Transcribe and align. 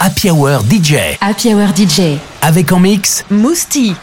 Happy 0.00 0.30
Hour 0.30 0.60
DJ. 0.70 1.16
Happy 1.20 1.54
Hour 1.54 1.68
DJ. 1.74 2.18
Avec 2.42 2.72
en 2.72 2.78
mix 2.78 3.24
Mousti. 3.30 3.94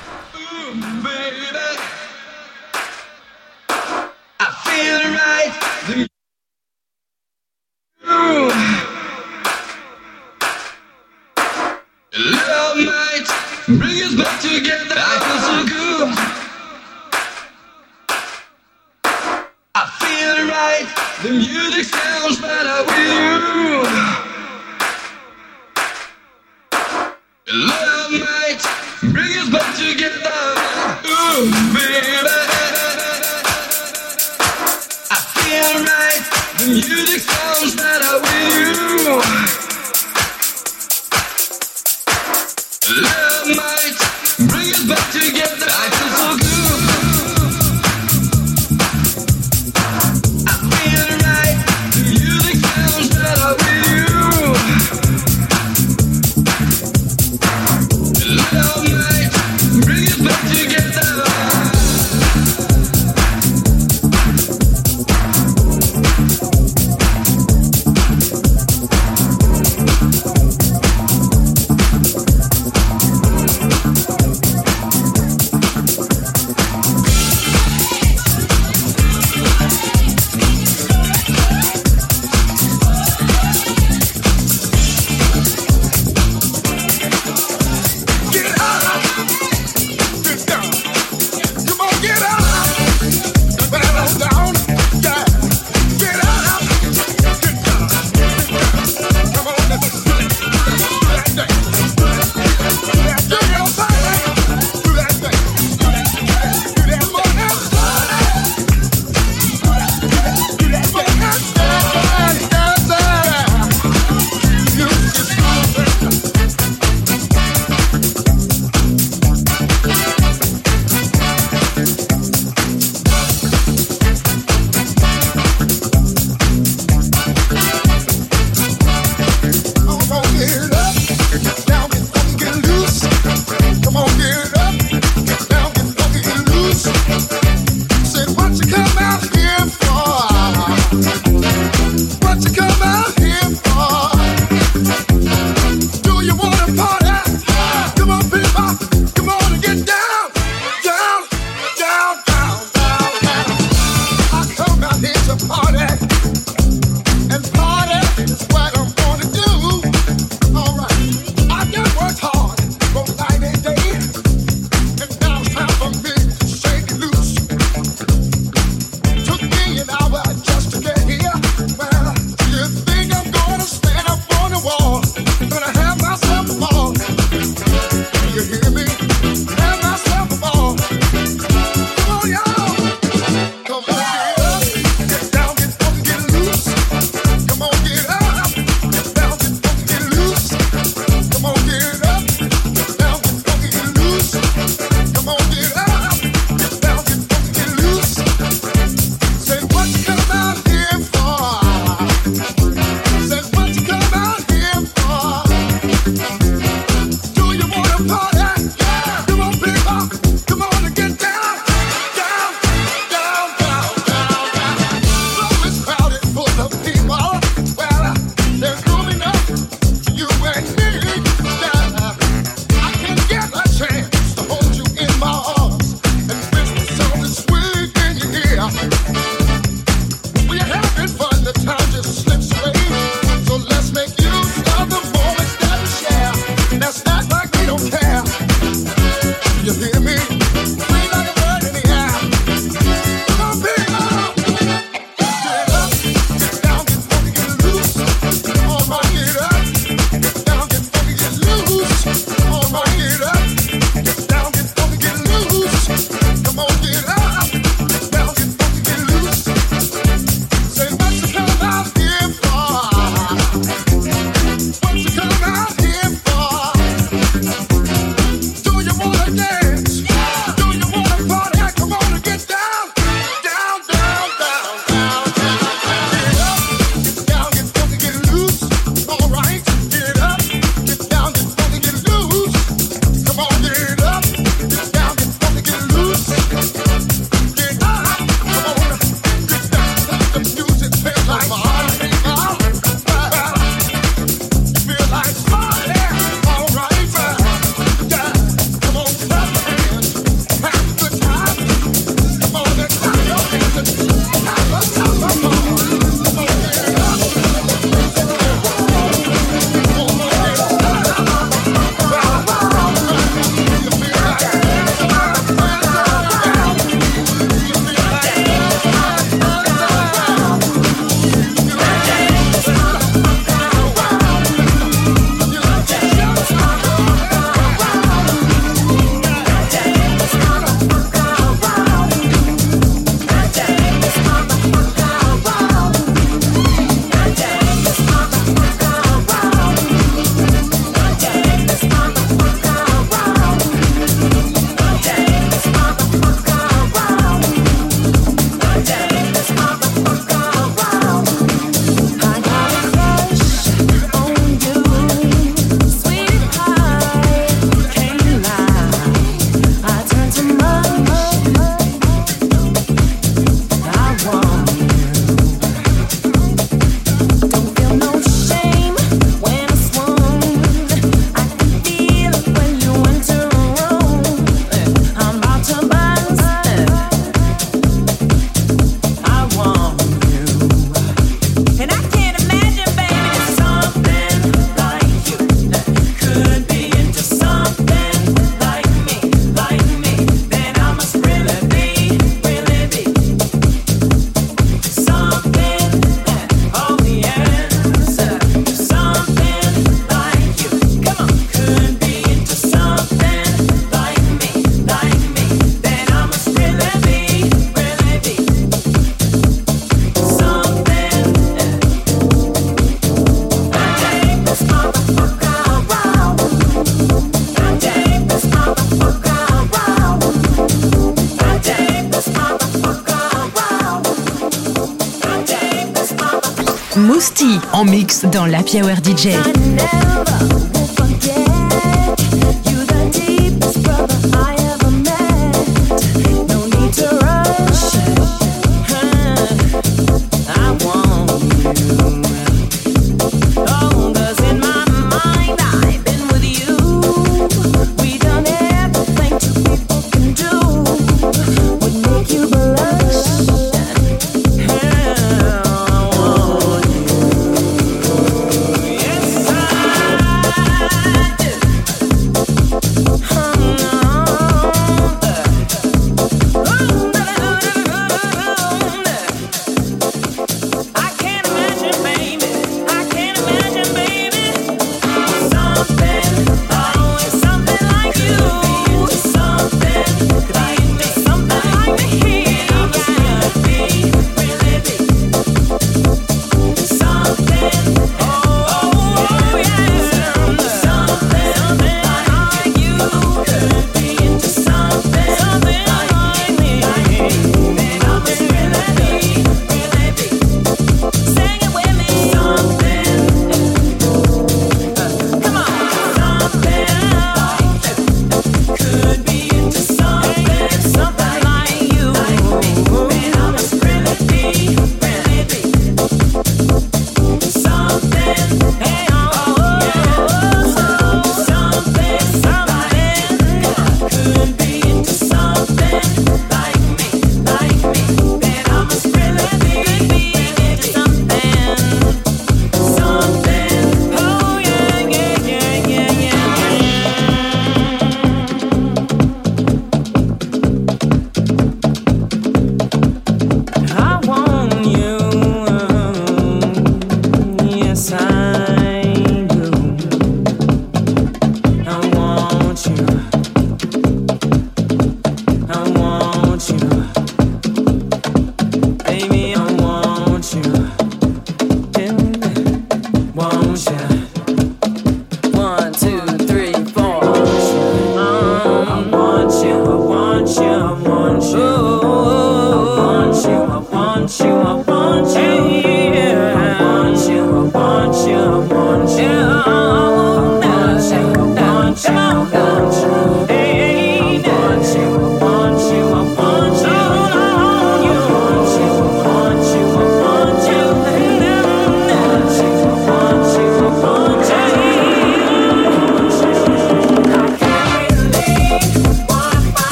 Mousty 426.97 427.59
en 427.73 427.83
mix 427.83 428.23
dans 428.25 428.45
la 428.45 428.59
Hour 428.59 428.97
DJ. 429.03 429.29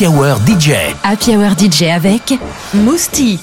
Happy 0.00 0.06
Hour 0.06 0.38
DJ. 1.58 1.82
Avec 1.90 2.38
Mousti. 2.72 3.40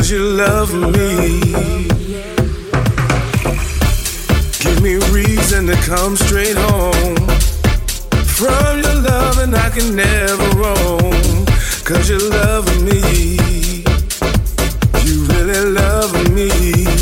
Cause 0.00 0.10
you 0.10 0.24
love 0.24 0.72
me. 0.72 1.42
Give 4.60 4.82
me 4.82 4.94
reason 5.12 5.66
to 5.66 5.74
come 5.84 6.16
straight 6.16 6.56
home. 6.56 7.16
From 8.24 8.78
your 8.78 8.94
love, 8.94 9.40
and 9.40 9.54
I 9.54 9.68
can 9.68 9.94
never 9.94 10.48
roam. 10.56 11.44
Cause 11.84 12.08
you 12.08 12.18
love 12.30 12.64
me. 12.82 13.36
You 15.04 15.24
really 15.26 15.70
love 15.70 16.14
me. 16.32 16.99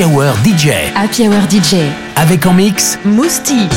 Happy 0.00 1.28
Hour 1.28 1.42
DJ. 1.50 1.74
Avec 2.16 2.46
en 2.46 2.54
mix 2.54 2.98
Mousti. 3.04 3.68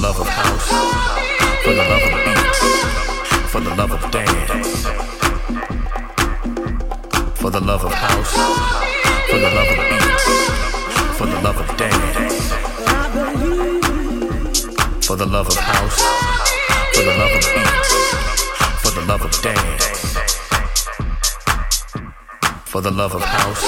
love 0.00 0.20
of 0.20 0.28
house, 0.28 0.68
for 1.64 1.72
the 1.74 1.82
love 1.90 2.02
of 2.02 2.12
beats, 2.24 2.60
for 3.50 3.60
the 3.60 3.74
love 3.74 3.90
of 3.90 4.10
dance. 4.12 4.86
For 7.34 7.50
the 7.50 7.60
love 7.60 7.84
of 7.84 7.92
house, 7.92 8.32
for 9.28 9.38
the 9.38 9.50
love 9.56 9.68
of 9.74 9.78
beats, 9.90 10.24
for 11.18 11.26
the 11.26 11.40
love 11.42 11.58
of 11.58 11.76
dance. 11.76 12.52
For 15.04 15.16
the 15.16 15.26
love 15.26 15.48
of 15.48 15.56
house, 15.56 16.00
for 16.94 17.02
the 17.02 17.14
love 17.18 17.32
of 17.32 17.44
beats, 17.54 17.92
for 18.82 18.90
the 18.92 19.02
love 19.02 19.22
of 19.22 19.42
dance. 19.42 20.16
For 22.66 22.80
the 22.80 22.90
love 22.92 23.14
of 23.14 23.22
house, 23.22 23.62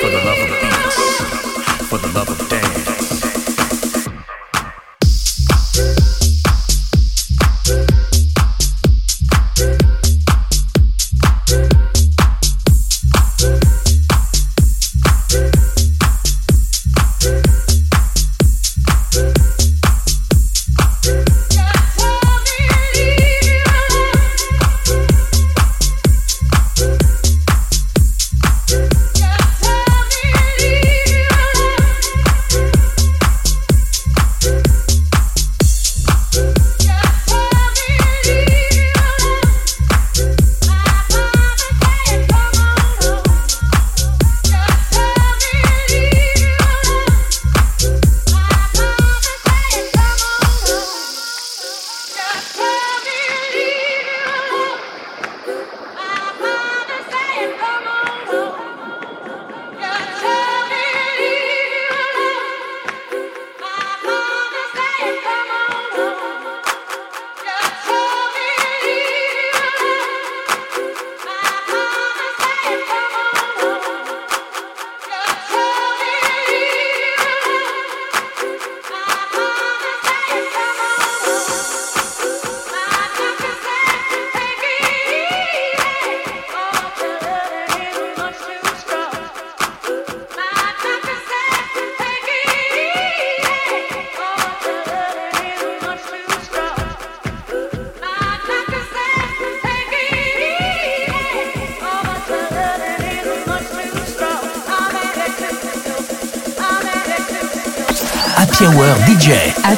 for 0.00 0.10
the 0.10 0.22
love 0.28 0.38
of 0.38 0.50
beats, 0.60 0.96
for 1.88 1.98
the 1.98 2.08
love 2.08 2.28
of 2.28 2.48
dance. 2.50 3.09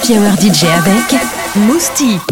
Happy 0.04 0.48
DJ 0.48 0.64
avec 0.64 1.14
Mousti. 1.54 2.31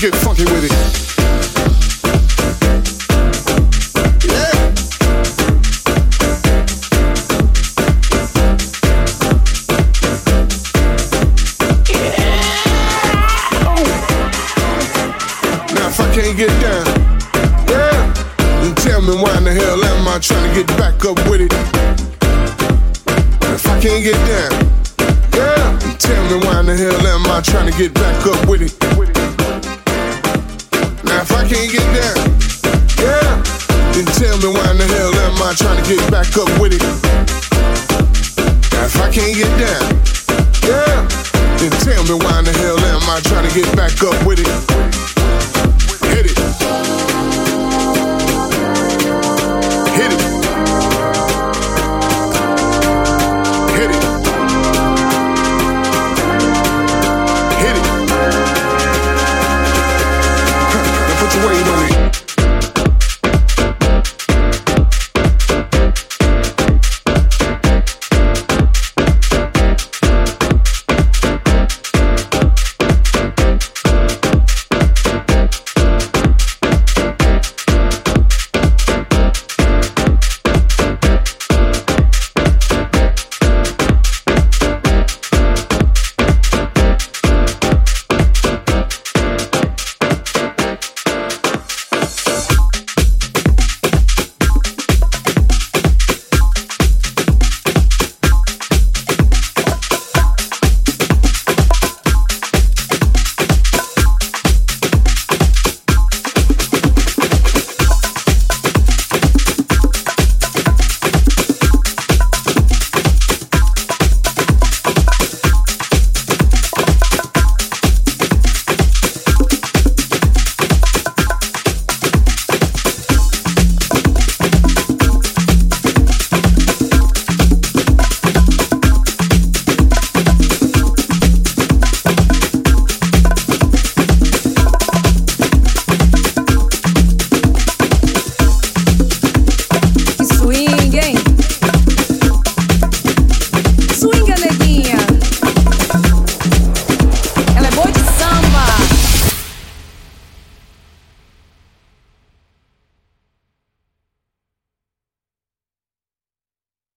Let's 0.00 0.10
get 0.12 0.22
funky 0.22 0.44
with 0.44 0.64
it. 0.64 1.08
Get 16.36 16.50
down, 16.62 16.86
yeah, 17.66 18.12
then 18.62 18.74
tell 18.76 19.02
me 19.02 19.16
why 19.20 19.36
in 19.38 19.44
the 19.44 19.52
hell 19.52 19.82
am 19.82 20.06
I 20.06 20.20
trying 20.20 20.48
to 20.48 20.54
get 20.54 20.68
back 20.78 21.04
up 21.04 21.18
with 21.28 21.40
it? 21.40 21.52
If 23.42 23.66
I 23.66 23.80
can't 23.80 24.04
get 24.04 24.14
down, 24.28 24.52
yeah, 25.34 25.76
then 25.78 25.96
tell 25.98 26.24
me 26.30 26.46
why 26.46 26.60
in 26.60 26.66
the 26.66 26.76
hell 26.76 27.06
am 27.08 27.26
I 27.26 27.40
trying 27.40 27.72
to 27.72 27.76
get 27.76 27.92
back 27.92 28.24
up 28.26 28.48
with 28.48 28.62
it? 28.62 28.87